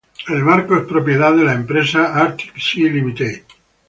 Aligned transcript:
El 0.29 0.43
barco 0.43 0.75
es 0.75 0.87
propiedad 0.87 1.31
de 1.31 1.43
la 1.43 1.53
empresa 1.53 2.15
Arctic 2.15 2.57
Sea 2.57 2.89
Ltd. 2.91 3.43